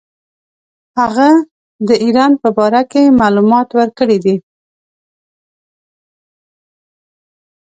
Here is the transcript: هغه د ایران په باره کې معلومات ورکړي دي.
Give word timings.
هغه 0.99 1.29
د 1.87 1.89
ایران 2.03 2.31
په 2.41 2.49
باره 2.57 2.81
کې 2.91 3.03
معلومات 3.21 3.67
ورکړي 3.79 4.17
دي. 4.25 4.35